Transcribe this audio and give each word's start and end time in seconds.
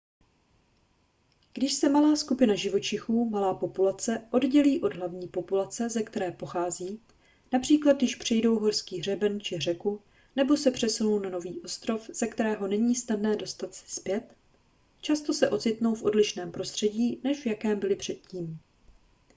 když 1.53 1.73
se 1.73 1.89
malá 1.89 2.15
skupina 2.15 2.55
živočichů 2.55 3.29
malá 3.29 3.53
populace 3.53 4.27
oddělí 4.31 4.81
od 4.81 4.93
hlavní 4.95 5.27
populace 5.27 5.89
ze 5.89 6.03
které 6.03 6.31
pochází 6.31 7.01
například 7.53 7.97
když 7.97 8.15
přejdou 8.15 8.59
horský 8.59 8.99
hřeben 8.99 9.41
či 9.41 9.59
řeku 9.59 10.01
nebo 10.35 10.57
se 10.57 10.71
přesunou 10.71 11.19
na 11.19 11.29
nový 11.29 11.61
ostrov 11.61 12.09
ze 12.13 12.27
kterého 12.27 12.67
není 12.67 12.95
snadné 12.95 13.35
dostat 13.35 13.73
se 13.73 13.83
zpět 13.87 14.35
často 15.01 15.33
se 15.33 15.49
ocitnou 15.49 15.95
v 15.95 16.03
odlišném 16.03 16.51
prostředí 16.51 17.19
než 17.23 17.41
v 17.43 17.47
jakém 17.47 17.79
byli 17.79 17.95
předtím 17.95 18.59